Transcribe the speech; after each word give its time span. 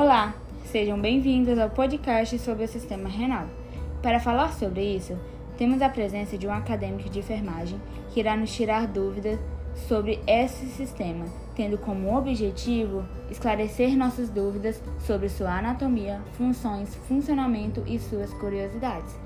Olá, 0.00 0.32
sejam 0.66 0.96
bem-vindos 0.96 1.58
ao 1.58 1.70
podcast 1.70 2.38
sobre 2.38 2.62
o 2.62 2.68
sistema 2.68 3.08
renal. 3.08 3.48
Para 4.00 4.20
falar 4.20 4.52
sobre 4.52 4.80
isso, 4.80 5.18
temos 5.56 5.82
a 5.82 5.88
presença 5.88 6.38
de 6.38 6.46
um 6.46 6.52
acadêmico 6.52 7.10
de 7.10 7.18
enfermagem 7.18 7.80
que 8.08 8.20
irá 8.20 8.36
nos 8.36 8.54
tirar 8.54 8.86
dúvidas 8.86 9.40
sobre 9.88 10.20
esse 10.24 10.66
sistema, 10.66 11.24
tendo 11.56 11.76
como 11.78 12.16
objetivo 12.16 13.04
esclarecer 13.28 13.96
nossas 13.96 14.30
dúvidas 14.30 14.80
sobre 15.00 15.28
sua 15.28 15.58
anatomia, 15.58 16.22
funções, 16.34 16.94
funcionamento 17.08 17.82
e 17.84 17.98
suas 17.98 18.32
curiosidades. 18.34 19.18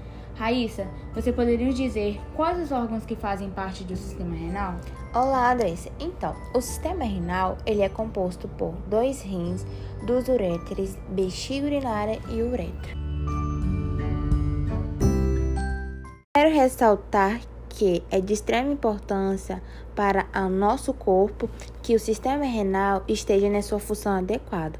Raíssa, 0.43 0.89
você 1.15 1.33
poderia 1.33 1.73
dizer 1.73 2.21
quais 2.35 2.61
os 2.61 2.73
órgãos 2.73 3.07
que 3.07 3.15
fazem 3.15 3.49
parte 3.49 3.85
do 3.85 3.95
sistema 3.95 4.35
renal? 4.35 4.75
Olá, 5.15 5.53
Andressa. 5.53 5.89
Então, 6.01 6.35
o 6.53 6.61
sistema 6.61 7.05
renal 7.05 7.57
ele 7.65 7.81
é 7.81 7.89
composto 7.89 8.49
por 8.49 8.73
dois 8.89 9.23
rins, 9.23 9.65
duas 10.05 10.27
uréteres, 10.27 10.99
bexiga 11.11 11.67
urinária 11.67 12.19
e 12.29 12.43
uretra. 12.43 12.93
Quero 16.35 16.53
ressaltar 16.53 17.41
que 17.69 18.03
é 18.11 18.21
de 18.21 18.33
extrema 18.33 18.73
importância 18.73 19.63
para 19.95 20.27
o 20.35 20.49
nosso 20.49 20.93
corpo 20.93 21.49
que 21.85 21.95
o 21.95 22.01
sistema 22.01 22.45
renal 22.45 23.05
esteja 23.07 23.49
na 23.49 23.63
sua 23.63 23.79
função 23.79 24.19
adequada, 24.19 24.77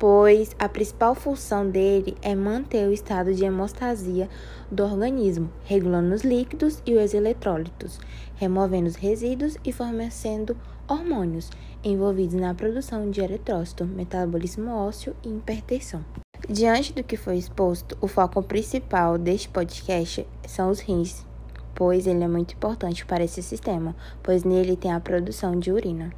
pois 0.00 0.56
a 0.58 0.66
principal 0.66 1.14
função 1.14 1.68
dele 1.68 2.16
é 2.22 2.34
manter 2.34 2.88
o 2.88 2.92
estado 2.92 3.34
de 3.34 3.44
hemostasia 3.44 4.30
do 4.70 4.82
organismo, 4.82 5.50
regulando 5.64 6.14
os 6.14 6.22
líquidos 6.22 6.82
e 6.86 6.94
os 6.94 7.12
eletrólitos, 7.12 8.00
removendo 8.36 8.88
os 8.88 8.96
resíduos 8.96 9.58
e 9.62 9.70
fornecendo 9.70 10.56
hormônios 10.88 11.50
envolvidos 11.84 12.40
na 12.40 12.54
produção 12.54 13.10
de 13.10 13.20
eritrócito, 13.20 13.84
metabolismo 13.84 14.70
ósseo 14.70 15.14
e 15.22 15.28
hipertensão. 15.28 16.02
Diante 16.48 16.94
do 16.94 17.04
que 17.04 17.18
foi 17.18 17.36
exposto, 17.36 17.96
o 18.00 18.08
foco 18.08 18.42
principal 18.42 19.18
deste 19.18 19.50
podcast 19.50 20.26
são 20.48 20.70
os 20.70 20.80
rins, 20.80 21.26
pois 21.74 22.06
ele 22.06 22.24
é 22.24 22.28
muito 22.28 22.54
importante 22.54 23.04
para 23.04 23.22
esse 23.22 23.42
sistema, 23.42 23.94
pois 24.22 24.44
nele 24.44 24.76
tem 24.76 24.92
a 24.92 24.98
produção 24.98 25.58
de 25.58 25.70
urina. 25.70 26.10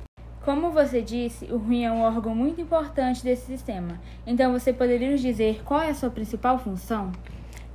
Como 0.44 0.72
você 0.72 1.00
disse, 1.00 1.44
o 1.52 1.56
rim 1.56 1.84
é 1.84 1.92
um 1.92 2.02
órgão 2.02 2.34
muito 2.34 2.60
importante 2.60 3.22
desse 3.22 3.46
sistema. 3.46 4.00
Então, 4.26 4.52
você 4.52 4.72
poderia 4.72 5.12
nos 5.12 5.20
dizer 5.20 5.62
qual 5.64 5.80
é 5.80 5.90
a 5.90 5.94
sua 5.94 6.10
principal 6.10 6.58
função? 6.58 7.12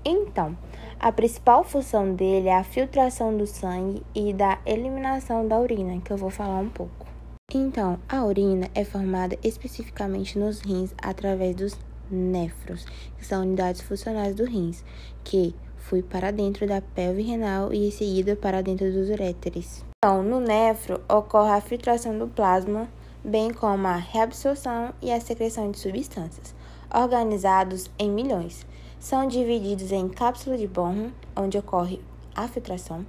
Então, 0.03 0.57
a 0.99 1.09
principal 1.09 1.63
função 1.63 2.13
dele 2.13 2.49
é 2.49 2.57
a 2.57 2.65
filtração 2.65 3.37
do 3.37 3.47
sangue 3.47 4.03
e 4.13 4.33
da 4.33 4.59
eliminação 4.65 5.47
da 5.47 5.57
urina, 5.57 6.01
que 6.01 6.11
eu 6.11 6.17
vou 6.17 6.29
falar 6.29 6.59
um 6.59 6.67
pouco. 6.67 7.07
Então, 7.53 7.97
a 8.09 8.25
urina 8.25 8.69
é 8.75 8.83
formada 8.83 9.37
especificamente 9.41 10.37
nos 10.37 10.59
rins 10.59 10.93
através 11.01 11.55
dos 11.55 11.79
néfros, 12.11 12.85
que 13.17 13.25
são 13.25 13.43
unidades 13.43 13.79
funcionais 13.79 14.35
do 14.35 14.43
rins, 14.43 14.83
que 15.23 15.55
fui 15.77 16.03
para 16.03 16.31
dentro 16.31 16.67
da 16.67 16.81
pelve 16.81 17.21
renal 17.21 17.73
e 17.73 17.87
em 17.87 17.91
seguida 17.91 18.35
para 18.35 18.61
dentro 18.61 18.91
dos 18.91 19.09
uréteres. 19.09 19.86
Então, 20.05 20.21
no 20.21 20.39
nefro 20.39 21.01
ocorre 21.09 21.49
a 21.49 21.59
filtração 21.59 22.15
do 22.19 22.27
plasma, 22.27 22.87
bem 23.23 23.51
como 23.51 23.87
a 23.87 23.95
reabsorção 23.95 24.93
e 25.01 25.11
a 25.11 25.19
secreção 25.19 25.71
de 25.71 25.79
substâncias, 25.79 26.53
organizados 26.93 27.89
em 27.97 28.07
milhões. 28.07 28.63
São 28.99 29.27
divididos 29.27 29.91
em 29.91 30.07
cápsula 30.07 30.55
de 30.55 30.67
Born, 30.67 31.11
onde 31.35 31.57
ocorre 31.57 31.99
a 32.35 32.47
filtração. 32.47 33.07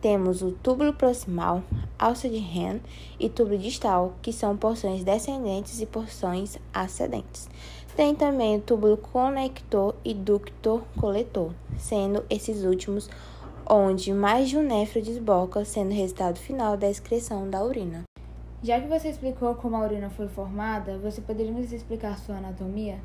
Temos 0.00 0.42
o 0.42 0.50
túbulo 0.50 0.92
proximal, 0.92 1.62
alça 1.96 2.28
de 2.28 2.38
Henn 2.38 2.80
e 3.20 3.30
túbulo 3.30 3.56
distal, 3.56 4.14
que 4.20 4.32
são 4.32 4.56
porções 4.56 5.04
descendentes 5.04 5.80
e 5.80 5.86
porções 5.86 6.58
ascendentes. 6.72 7.48
Tem 7.94 8.12
também 8.12 8.56
o 8.56 8.60
túbulo 8.60 8.96
conector 8.96 9.94
e 10.04 10.12
ductor 10.12 10.82
coletor, 10.98 11.52
sendo 11.78 12.24
esses 12.28 12.64
últimos 12.64 13.08
onde 13.68 14.12
mais 14.12 14.48
de 14.48 14.56
um 14.56 14.62
néfro 14.62 15.02
desboca, 15.02 15.64
sendo 15.64 15.90
o 15.90 15.94
resultado 15.94 16.38
final 16.38 16.76
da 16.76 16.88
excreção 16.88 17.48
da 17.48 17.64
urina. 17.64 18.02
Já 18.62 18.80
que 18.80 18.88
você 18.88 19.08
explicou 19.08 19.54
como 19.56 19.76
a 19.76 19.80
urina 19.80 20.08
foi 20.08 20.28
formada, 20.28 20.98
você 20.98 21.20
poderia 21.20 21.52
nos 21.52 21.72
explicar 21.72 22.18
sua 22.18 22.36
anatomia? 22.36 22.98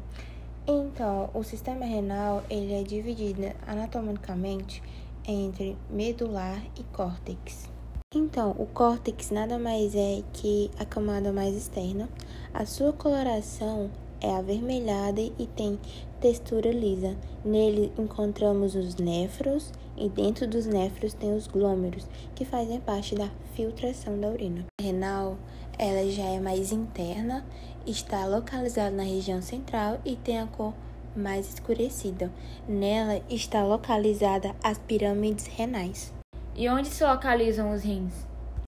Então, 0.68 1.30
o 1.34 1.44
sistema 1.44 1.84
renal 1.84 2.44
ele 2.50 2.74
é 2.74 2.84
dividido 2.84 3.52
anatomicamente 3.68 4.84
entre 5.28 5.78
medular 5.90 6.62
e 6.78 6.84
córtex. 6.96 7.70
Então, 8.16 8.56
o 8.58 8.66
córtex 8.66 9.32
nada 9.32 9.60
mais 9.60 9.94
é 9.96 10.24
que 10.34 10.72
a 10.80 10.86
camada 10.86 11.32
mais 11.32 11.56
externa. 11.56 12.10
A 12.54 12.66
sua 12.66 12.92
coloração 12.92 13.92
é 14.22 14.36
avermelhada 14.36 15.22
e 15.22 15.48
tem 15.56 15.80
textura 16.20 16.72
lisa. 16.72 17.16
Nele 17.44 17.92
encontramos 17.98 18.76
os 18.76 18.96
néfros 18.96 19.72
e 19.98 20.10
dentro 20.10 20.48
dos 20.48 20.66
néfros 20.66 21.14
tem 21.14 21.34
os 21.34 21.48
glômeros, 21.48 22.08
que 22.36 22.46
fazem 22.46 22.80
parte 22.80 23.16
da 23.16 23.30
filtração 23.54 24.20
da 24.20 24.28
urina. 24.28 24.66
A 24.80 24.84
renal, 24.84 25.38
ela 25.78 26.10
já 26.12 26.24
é 26.24 26.40
mais 26.40 26.72
interna, 26.72 27.46
está 27.86 28.26
localizada 28.26 28.96
na 28.96 29.04
região 29.04 29.42
central 29.42 30.00
e 30.06 30.16
tem 30.16 30.40
a 30.40 30.48
cor 30.48 30.74
mais 31.16 31.54
escurecida. 31.54 32.32
Nela 32.68 33.22
está 33.30 33.64
localizada 33.64 34.56
as 34.64 34.78
pirâmides 34.78 35.48
renais. 35.48 36.14
E 36.56 36.70
onde 36.70 36.90
se 36.90 37.04
localizam 37.04 37.74
os 37.74 37.84
rins? 37.84 38.14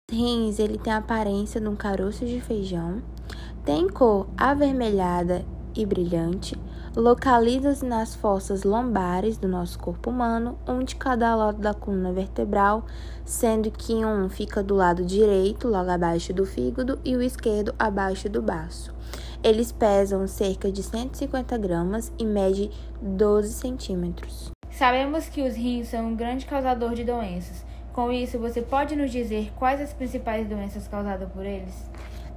Os 0.10 0.18
rins, 0.18 0.60
ele 0.60 0.78
tem 0.78 0.94
a 0.94 0.98
aparência 0.98 1.60
de 1.60 1.68
um 1.68 1.76
caroço 1.76 2.26
de 2.26 2.40
feijão 2.42 3.02
tem 3.64 3.88
cor 3.88 4.28
avermelhada 4.38 5.46
e 5.76 5.86
brilhante, 5.86 6.58
localiza-se 6.96 7.86
nas 7.86 8.16
fossas 8.16 8.64
lombares 8.64 9.38
do 9.38 9.48
nosso 9.48 9.80
corpo 9.80 10.10
humano, 10.10 10.58
um 10.68 10.80
de 10.84 10.96
cada 10.96 11.34
lado 11.36 11.60
da 11.60 11.74
coluna 11.74 12.12
vertebral, 12.12 12.86
sendo 13.24 13.72
que 13.72 13.94
um 13.94 14.30
fica 14.30 14.62
do 14.62 14.76
lado 14.76 15.06
direito, 15.06 15.68
logo 15.68 15.90
abaixo 15.90 16.34
do 16.34 16.46
fígado, 16.46 17.00
e 17.06 17.16
o 17.16 17.22
esquerdo 17.22 17.74
abaixo 17.78 18.28
do 18.28 18.42
baço. 18.42 18.94
Eles 19.44 19.72
pesam 19.72 20.28
cerca 20.28 20.72
de 20.72 20.84
150 20.84 21.58
gramas 21.58 22.12
e 22.20 22.26
medem 22.26 22.70
12 23.02 23.54
centímetros. 23.54 24.52
Sabemos 24.70 25.28
que 25.28 25.42
os 25.42 25.56
rins 25.56 25.88
são 25.88 26.08
um 26.08 26.16
grande 26.16 26.46
causador 26.46 26.94
de 26.94 27.04
doenças. 27.04 27.66
Com 27.94 28.12
isso, 28.12 28.40
você 28.40 28.62
pode 28.62 28.96
nos 28.96 29.12
dizer 29.12 29.52
quais 29.56 29.82
as 29.82 29.94
principais 29.94 30.48
doenças 30.48 30.88
causadas 30.88 31.30
por 31.32 31.46
eles? 31.46 31.74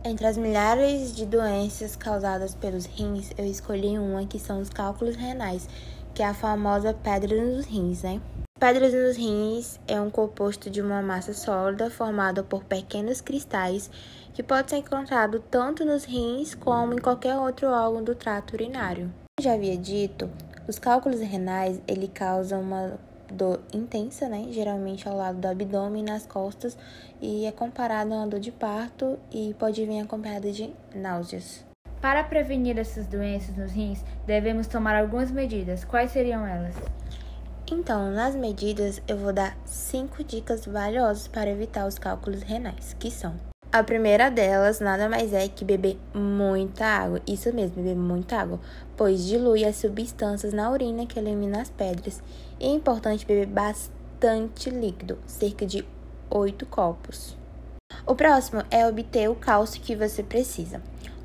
Entre 0.07 0.27
as 0.27 0.37
milhares 0.37 1.17
de 1.17 1.25
doenças 1.25 1.97
causadas 1.97 2.55
pelos 2.55 2.85
rins, 2.85 3.31
eu 3.39 3.47
escolhi 3.47 3.99
uma 3.99 4.27
que 4.27 4.39
são 4.39 4.61
os 4.61 4.69
cálculos 4.69 5.17
renais, 5.17 5.67
que 6.13 6.23
é 6.23 6.27
a 6.27 6.35
famosa 6.35 6.93
pedra 6.93 7.43
nos 7.43 7.65
rins, 7.65 8.03
né? 8.03 8.21
Pedras 8.61 8.93
nos 8.93 9.17
rins 9.17 9.81
é 9.89 9.99
um 9.99 10.11
composto 10.11 10.69
de 10.69 10.83
uma 10.83 11.01
massa 11.01 11.33
sólida 11.33 11.89
formada 11.89 12.43
por 12.43 12.65
pequenos 12.65 13.23
cristais 13.23 13.91
que 14.35 14.43
pode 14.43 14.69
ser 14.69 14.77
encontrado 14.77 15.43
tanto 15.51 15.87
nos 15.87 16.05
rins 16.05 16.55
como 16.55 16.93
em 16.93 16.99
qualquer 16.99 17.39
outro 17.39 17.69
órgão 17.69 18.05
do 18.05 18.15
trato 18.15 18.53
urinário. 18.53 19.11
Como 19.39 19.43
já 19.49 19.55
havia 19.55 19.79
dito, 19.79 20.31
os 20.69 20.79
cálculos 20.79 21.21
renais 21.21 21.81
ele 21.89 22.09
causam 22.09 22.61
uma 22.61 22.99
dor 23.35 23.61
intensa, 23.73 24.29
né? 24.29 24.47
Geralmente 24.51 25.09
ao 25.09 25.17
lado 25.17 25.39
do 25.39 25.47
abdômen 25.47 26.03
e 26.03 26.07
nas 26.07 26.25
costas, 26.25 26.77
e 27.21 27.45
é 27.45 27.53
comparado 27.53 28.15
a 28.15 28.19
uma 28.19 28.27
dor 28.27 28.41
de 28.41 28.53
parto 28.53 29.19
e 29.31 29.55
pode 29.59 29.85
vir 29.85 30.01
acompanhada 30.01 30.51
de 30.51 30.73
náuseas. 30.95 31.65
Para 32.01 32.23
prevenir 32.25 32.79
essas 32.79 33.07
doenças 33.07 33.57
nos 33.57 33.73
rins, 33.73 34.05
devemos 34.27 34.67
tomar 34.67 34.95
algumas 34.95 35.31
medidas. 35.31 35.85
Quais 35.85 36.11
seriam 36.11 36.47
elas? 36.47 36.75
Então, 37.71 38.11
nas 38.11 38.37
medidas, 38.37 39.03
eu 39.09 39.17
vou 39.17 39.33
dar 39.33 39.57
cinco 39.65 40.23
dicas 40.23 40.67
valiosas 40.67 41.27
para 41.29 41.51
evitar 41.51 41.87
os 41.87 41.99
cálculos 41.99 42.43
renais, 42.43 42.95
que 42.99 43.11
são 43.11 43.35
a 43.75 43.83
primeira 43.83 44.31
delas 44.31 44.79
nada 44.79 45.09
mais 45.09 45.33
é 45.33 45.49
que 45.49 45.65
beber 45.65 45.99
muita 46.15 46.85
água. 46.85 47.21
Isso 47.27 47.53
mesmo, 47.53 47.75
beber 47.75 47.97
muita 47.97 48.37
água, 48.37 48.61
pois 48.97 49.25
dilui 49.25 49.65
as 49.65 49.77
substâncias 49.77 50.53
na 50.53 50.71
urina 50.71 51.07
que 51.07 51.19
elimina 51.19 51.63
as 51.63 51.71
pedras. 51.71 52.23
E 52.59 52.67
é 52.67 52.71
importante 52.71 53.27
beber 53.27 53.47
bastante 53.47 54.71
líquido, 54.71 55.19
cerca 55.27 55.67
de 55.67 55.85
8 56.31 56.67
copos. 56.67 57.37
O 58.07 58.15
próximo 58.15 58.63
é 58.71 58.87
obter 58.87 59.31
o 59.31 59.35
cálcio 59.35 59.81
que 59.81 59.95
você 59.95 60.23
precisa. 60.23 60.83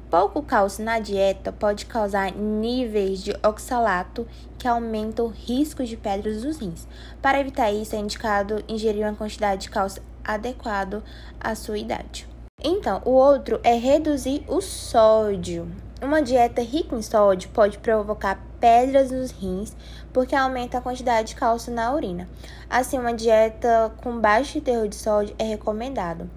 Pouco 0.09 0.41
cálcio 0.41 0.83
na 0.83 0.97
dieta 0.97 1.51
pode 1.51 1.85
causar 1.85 2.31
níveis 2.31 3.21
de 3.21 3.31
oxalato 3.45 4.27
que 4.57 4.67
aumentam 4.67 5.27
o 5.27 5.29
risco 5.29 5.83
de 5.83 5.95
pedras 5.95 6.41
dos 6.41 6.57
rins. 6.57 6.87
Para 7.21 7.39
evitar 7.39 7.71
isso, 7.71 7.95
é 7.95 7.99
indicado 7.99 8.63
ingerir 8.67 9.05
uma 9.05 9.15
quantidade 9.15 9.63
de 9.63 9.69
cálcio 9.69 10.01
adequado 10.23 11.03
à 11.39 11.53
sua 11.53 11.77
idade. 11.77 12.27
Então, 12.61 13.01
o 13.05 13.11
outro 13.11 13.59
é 13.63 13.75
reduzir 13.75 14.43
o 14.47 14.61
sódio. 14.61 15.71
Uma 16.01 16.21
dieta 16.21 16.61
rica 16.61 16.95
em 16.95 17.01
sódio 17.01 17.49
pode 17.49 17.77
provocar 17.77 18.41
pedras 18.57 19.11
nos 19.11 19.31
rins 19.31 19.75
porque 20.13 20.33
aumenta 20.33 20.77
a 20.77 20.81
quantidade 20.81 21.29
de 21.29 21.35
cálcio 21.35 21.73
na 21.73 21.93
urina. 21.93 22.29
Assim, 22.69 22.97
uma 22.97 23.13
dieta 23.13 23.91
com 24.01 24.17
baixo 24.17 24.61
teor 24.61 24.87
de 24.87 24.95
sódio 24.95 25.35
é 25.37 25.43
recomendado. 25.43 26.29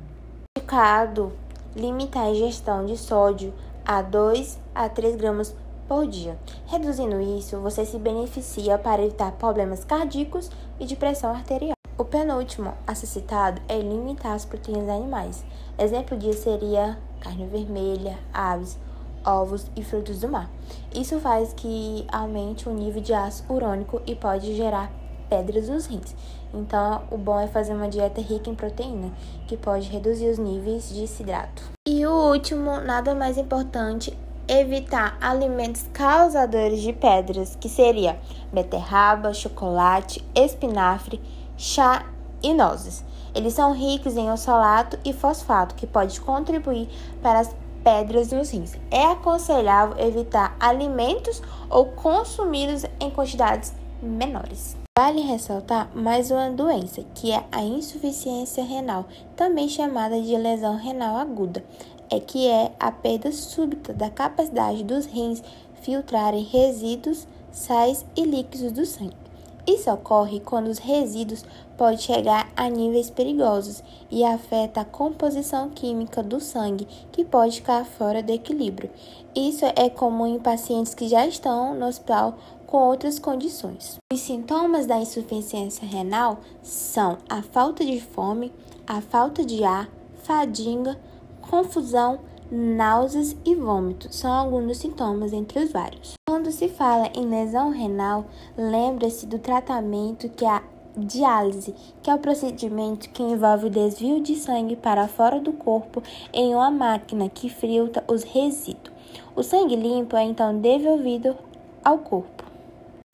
Indicado 0.58 1.32
limitar 1.76 2.24
a 2.24 2.30
ingestão 2.30 2.84
de 2.84 2.96
sódio 2.96 3.54
a 3.86 4.02
2 4.02 4.58
a 4.74 4.88
3 4.88 5.14
gramas 5.14 5.54
por 5.86 6.08
dia. 6.08 6.36
Reduzindo 6.66 7.20
isso, 7.20 7.60
você 7.60 7.86
se 7.86 7.98
beneficia 7.98 8.76
para 8.78 9.04
evitar 9.04 9.30
problemas 9.30 9.84
cardíacos 9.84 10.50
e 10.80 10.84
de 10.84 10.96
pressão 10.96 11.30
arterial. 11.30 11.76
O 11.96 12.04
penúltimo 12.04 12.74
a 12.84 12.96
ser 12.96 13.06
citado 13.06 13.62
é 13.68 13.78
limitar 13.78 14.32
as 14.32 14.44
proteínas 14.44 14.88
animais. 14.88 15.44
Exemplo 15.78 16.18
disso 16.18 16.42
seria 16.42 16.98
carne 17.20 17.46
vermelha, 17.46 18.18
aves, 18.34 18.76
ovos 19.24 19.66
e 19.76 19.82
frutos 19.82 20.20
do 20.20 20.28
mar. 20.28 20.50
Isso 20.94 21.18
faz 21.20 21.52
que 21.52 22.06
aumente 22.10 22.68
o 22.68 22.72
nível 22.72 23.02
de 23.02 23.12
ácido 23.12 23.54
urônico 23.54 24.00
e 24.06 24.14
pode 24.14 24.54
gerar 24.54 24.90
pedras 25.28 25.68
nos 25.68 25.86
rins. 25.86 26.14
Então, 26.52 27.02
o 27.10 27.16
bom 27.16 27.40
é 27.40 27.46
fazer 27.46 27.72
uma 27.72 27.88
dieta 27.88 28.20
rica 28.20 28.50
em 28.50 28.54
proteína, 28.54 29.10
que 29.46 29.56
pode 29.56 29.88
reduzir 29.88 30.28
os 30.28 30.38
níveis 30.38 30.90
de 30.90 31.06
cidrato. 31.06 31.62
E 31.86 32.04
o 32.06 32.30
último, 32.30 32.78
nada 32.80 33.14
mais 33.14 33.38
importante, 33.38 34.16
evitar 34.46 35.16
alimentos 35.20 35.86
causadores 35.92 36.82
de 36.82 36.92
pedras, 36.92 37.56
que 37.56 37.68
seria 37.68 38.20
beterraba, 38.52 39.32
chocolate, 39.32 40.22
espinafre, 40.34 41.20
chá 41.56 42.04
e 42.42 42.52
nozes. 42.52 43.02
Eles 43.34 43.54
são 43.54 43.72
ricos 43.72 44.16
em 44.16 44.30
oxalato 44.30 44.98
e 45.04 45.12
fosfato, 45.14 45.74
que 45.74 45.86
pode 45.86 46.20
contribuir 46.20 46.88
para 47.22 47.40
as 47.40 47.56
pedras 47.82 48.32
nos 48.32 48.50
rins. 48.50 48.76
É 48.90 49.04
aconselhável 49.06 49.98
evitar 49.98 50.56
alimentos 50.58 51.42
ou 51.68 51.86
consumidos 51.86 52.84
em 53.00 53.10
quantidades 53.10 53.72
menores. 54.02 54.76
Vale 54.98 55.22
ressaltar 55.22 55.90
mais 55.94 56.30
uma 56.30 56.50
doença, 56.50 57.02
que 57.14 57.32
é 57.32 57.44
a 57.50 57.62
insuficiência 57.62 58.62
renal, 58.62 59.06
também 59.34 59.68
chamada 59.68 60.20
de 60.20 60.36
lesão 60.36 60.76
renal 60.76 61.16
aguda, 61.16 61.64
é 62.10 62.20
que 62.20 62.46
é 62.46 62.72
a 62.78 62.92
perda 62.92 63.32
súbita 63.32 63.94
da 63.94 64.10
capacidade 64.10 64.84
dos 64.84 65.06
rins 65.06 65.42
filtrarem 65.80 66.44
resíduos, 66.44 67.26
sais 67.50 68.04
e 68.14 68.22
líquidos 68.24 68.72
do 68.72 68.84
sangue. 68.84 69.21
Isso 69.66 69.90
ocorre 69.90 70.40
quando 70.40 70.66
os 70.66 70.78
resíduos 70.78 71.44
podem 71.76 71.98
chegar 71.98 72.50
a 72.56 72.68
níveis 72.68 73.10
perigosos 73.10 73.82
e 74.10 74.24
afeta 74.24 74.80
a 74.80 74.84
composição 74.84 75.70
química 75.70 76.22
do 76.22 76.40
sangue, 76.40 76.86
que 77.12 77.24
pode 77.24 77.56
ficar 77.56 77.84
fora 77.84 78.22
do 78.22 78.32
equilíbrio. 78.32 78.90
Isso 79.34 79.64
é 79.76 79.88
comum 79.88 80.26
em 80.26 80.38
pacientes 80.38 80.94
que 80.94 81.08
já 81.08 81.26
estão 81.26 81.74
no 81.74 81.86
hospital 81.86 82.36
com 82.66 82.78
outras 82.78 83.18
condições. 83.18 83.98
Os 84.12 84.20
sintomas 84.20 84.86
da 84.86 84.98
insuficiência 84.98 85.86
renal 85.86 86.40
são 86.62 87.18
a 87.28 87.42
falta 87.42 87.84
de 87.84 88.00
fome, 88.00 88.52
a 88.86 89.00
falta 89.00 89.44
de 89.44 89.62
ar, 89.62 89.88
fadiga, 90.22 90.98
confusão, 91.40 92.20
náuseas 92.52 93.34
e 93.46 93.54
vômitos 93.54 94.14
são 94.14 94.30
alguns 94.30 94.66
dos 94.66 94.76
sintomas 94.76 95.32
entre 95.32 95.58
os 95.58 95.72
vários. 95.72 96.12
Quando 96.28 96.52
se 96.52 96.68
fala 96.68 97.10
em 97.14 97.26
lesão 97.26 97.70
renal, 97.70 98.26
lembre-se 98.58 99.24
do 99.24 99.38
tratamento 99.38 100.28
que 100.28 100.44
é 100.44 100.50
a 100.50 100.62
diálise, 100.94 101.74
que 102.02 102.10
é 102.10 102.14
o 102.14 102.18
procedimento 102.18 103.08
que 103.08 103.22
envolve 103.22 103.66
o 103.66 103.70
desvio 103.70 104.20
de 104.20 104.36
sangue 104.36 104.76
para 104.76 105.08
fora 105.08 105.40
do 105.40 105.54
corpo 105.54 106.02
em 106.30 106.54
uma 106.54 106.70
máquina 106.70 107.30
que 107.30 107.48
filtra 107.48 108.04
os 108.06 108.22
resíduos. 108.22 108.92
O 109.34 109.42
sangue 109.42 109.74
limpo 109.74 110.14
é 110.14 110.24
então 110.24 110.58
devolvido 110.58 111.34
ao 111.82 111.98
corpo. 111.98 112.31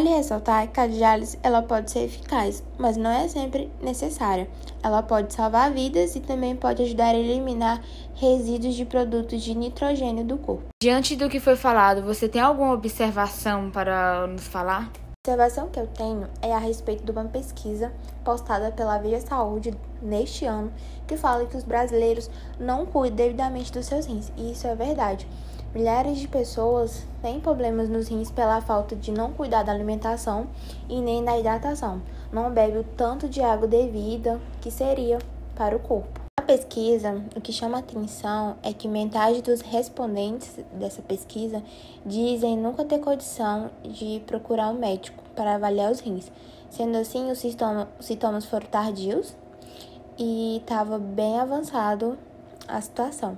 Vale 0.00 0.14
ressaltar 0.14 0.68
que 0.68 0.78
a 0.78 0.86
diálise 0.86 1.36
ela 1.42 1.60
pode 1.60 1.90
ser 1.90 2.04
eficaz, 2.04 2.62
mas 2.78 2.96
não 2.96 3.10
é 3.10 3.26
sempre 3.26 3.68
necessária. 3.82 4.48
Ela 4.80 5.02
pode 5.02 5.34
salvar 5.34 5.72
vidas 5.72 6.14
e 6.14 6.20
também 6.20 6.54
pode 6.54 6.84
ajudar 6.84 7.16
a 7.16 7.18
eliminar 7.18 7.82
resíduos 8.14 8.76
de 8.76 8.84
produtos 8.84 9.42
de 9.42 9.56
nitrogênio 9.56 10.24
do 10.24 10.38
corpo. 10.38 10.66
Diante 10.80 11.16
do 11.16 11.28
que 11.28 11.40
foi 11.40 11.56
falado, 11.56 12.04
você 12.04 12.28
tem 12.28 12.40
alguma 12.40 12.74
observação 12.74 13.72
para 13.72 14.28
nos 14.28 14.46
falar? 14.46 14.84
A 14.84 15.30
observação 15.30 15.68
que 15.68 15.80
eu 15.80 15.88
tenho 15.88 16.28
é 16.40 16.54
a 16.54 16.58
respeito 16.58 17.02
de 17.02 17.10
uma 17.10 17.24
pesquisa 17.24 17.92
postada 18.24 18.70
pela 18.70 18.98
Veja 18.98 19.20
Saúde 19.20 19.74
neste 20.00 20.44
ano, 20.44 20.72
que 21.08 21.16
fala 21.16 21.44
que 21.44 21.56
os 21.56 21.64
brasileiros 21.64 22.30
não 22.60 22.86
cuidam 22.86 23.16
devidamente 23.16 23.72
dos 23.72 23.86
seus 23.86 24.06
rins. 24.06 24.32
E 24.36 24.52
isso 24.52 24.64
é 24.68 24.76
verdade. 24.76 25.26
Milhares 25.74 26.18
de 26.18 26.26
pessoas 26.26 27.04
têm 27.20 27.40
problemas 27.40 27.90
nos 27.90 28.08
rins 28.08 28.30
pela 28.30 28.58
falta 28.62 28.96
de 28.96 29.12
não 29.12 29.34
cuidar 29.34 29.62
da 29.62 29.70
alimentação 29.70 30.46
e 30.88 30.98
nem 30.98 31.22
da 31.22 31.38
hidratação. 31.38 32.00
Não 32.32 32.50
bebe 32.50 32.78
o 32.78 32.84
tanto 32.84 33.28
de 33.28 33.42
água 33.42 33.68
devida 33.68 34.40
que 34.62 34.70
seria 34.70 35.18
para 35.54 35.76
o 35.76 35.78
corpo. 35.78 36.20
Na 36.40 36.46
pesquisa, 36.46 37.22
o 37.36 37.40
que 37.42 37.52
chama 37.52 37.80
atenção 37.80 38.56
é 38.62 38.72
que 38.72 38.88
metade 38.88 39.42
dos 39.42 39.60
respondentes 39.60 40.58
dessa 40.72 41.02
pesquisa 41.02 41.62
dizem 42.04 42.56
nunca 42.56 42.82
ter 42.82 43.00
condição 43.00 43.70
de 43.82 44.22
procurar 44.26 44.70
um 44.70 44.78
médico 44.78 45.22
para 45.36 45.56
avaliar 45.56 45.92
os 45.92 46.00
rins. 46.00 46.32
Sendo 46.70 46.96
assim, 46.96 47.30
os 47.30 47.44
os 47.44 48.06
sintomas 48.06 48.46
foram 48.46 48.66
tardios 48.66 49.36
e 50.18 50.56
estava 50.56 50.98
bem 50.98 51.38
avançado 51.38 52.18
a 52.66 52.80
situação. 52.80 53.36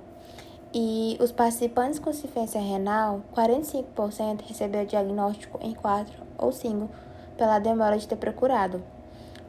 E 0.73 1.17
os 1.19 1.33
participantes 1.33 1.99
com 1.99 2.11
insuficiência 2.11 2.61
renal, 2.61 3.21
45% 3.35 4.41
recebeu 4.47 4.85
diagnóstico 4.85 5.59
em 5.61 5.73
4 5.73 6.13
ou 6.37 6.53
5 6.53 6.89
pela 7.37 7.59
demora 7.59 7.97
de 7.97 8.07
ter 8.07 8.15
procurado. 8.15 8.81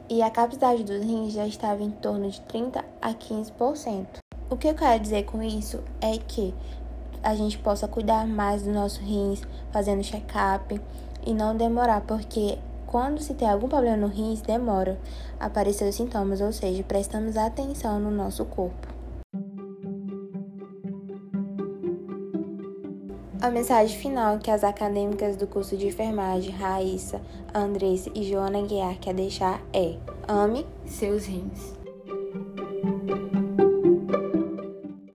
E 0.09 0.21
a 0.21 0.29
capacidade 0.29 0.83
dos 0.83 1.01
rins 1.01 1.31
já 1.31 1.47
estava 1.47 1.81
em 1.81 1.91
torno 1.91 2.29
de 2.29 2.41
30 2.41 2.83
a 3.01 3.13
15%. 3.13 4.17
O 4.49 4.57
que 4.57 4.67
eu 4.67 4.75
quero 4.75 5.01
dizer 5.01 5.23
com 5.23 5.41
isso 5.41 5.81
é 6.01 6.17
que 6.17 6.53
a 7.23 7.33
gente 7.35 7.57
possa 7.57 7.87
cuidar 7.87 8.27
mais 8.27 8.63
do 8.63 8.71
nosso 8.73 8.99
rins, 8.99 9.41
fazendo 9.71 10.03
check-up 10.03 10.79
e 11.25 11.33
não 11.33 11.55
demorar, 11.55 12.01
porque 12.01 12.59
quando 12.85 13.21
se 13.21 13.33
tem 13.33 13.49
algum 13.49 13.69
problema 13.69 13.95
no 13.95 14.07
rins, 14.07 14.41
demora 14.41 14.99
aparecer 15.39 15.87
os 15.87 15.95
sintomas, 15.95 16.41
ou 16.41 16.51
seja, 16.51 16.83
prestamos 16.83 17.37
atenção 17.37 17.97
no 17.97 18.11
nosso 18.11 18.43
corpo. 18.43 18.92
A 23.43 23.49
mensagem 23.49 23.99
final 23.99 24.39
que 24.39 24.49
as 24.49 24.63
acadêmicas 24.63 25.35
do 25.35 25.45
curso 25.45 25.75
de 25.75 25.87
enfermagem 25.87 26.49
Raíssa, 26.49 27.19
Andressa 27.53 28.09
e 28.15 28.23
Joana 28.23 28.61
Guiar 28.61 28.97
quer 28.97 29.13
deixar 29.13 29.61
é: 29.73 29.97
ame 30.25 30.65
seus 30.85 31.25
rins. 31.25 31.82